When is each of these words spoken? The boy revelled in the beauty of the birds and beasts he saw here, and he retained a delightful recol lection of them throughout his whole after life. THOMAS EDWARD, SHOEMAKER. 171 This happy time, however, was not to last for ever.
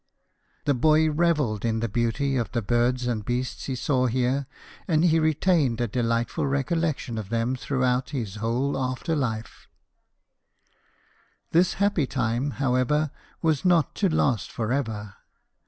The 0.65 0.73
boy 0.73 1.11
revelled 1.11 1.63
in 1.63 1.79
the 1.79 1.87
beauty 1.87 2.35
of 2.35 2.51
the 2.53 2.63
birds 2.63 3.05
and 3.05 3.23
beasts 3.23 3.65
he 3.65 3.75
saw 3.75 4.07
here, 4.07 4.47
and 4.87 5.05
he 5.05 5.19
retained 5.19 5.79
a 5.79 5.87
delightful 5.87 6.45
recol 6.45 6.81
lection 6.81 7.19
of 7.19 7.29
them 7.29 7.55
throughout 7.55 8.09
his 8.09 8.37
whole 8.37 8.75
after 8.79 9.15
life. 9.15 9.67
THOMAS 11.51 11.75
EDWARD, 11.75 11.77
SHOEMAKER. 11.91 11.99
171 12.19 12.49
This 12.49 12.53
happy 12.55 12.55
time, 12.57 12.57
however, 12.57 13.11
was 13.43 13.63
not 13.63 13.93
to 13.93 14.09
last 14.09 14.51
for 14.51 14.71
ever. 14.73 15.13